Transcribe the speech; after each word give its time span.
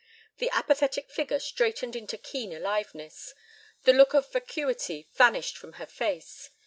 The 0.39 0.49
apathetic 0.49 1.11
figure 1.11 1.37
straightened 1.37 1.95
into 1.95 2.17
keen 2.17 2.51
aliveness; 2.53 3.35
the 3.83 3.93
look 3.93 4.15
of 4.15 4.27
vacuity 4.31 5.07
vanished 5.13 5.57
from 5.59 5.75
the 5.77 5.85
face. 5.85 6.49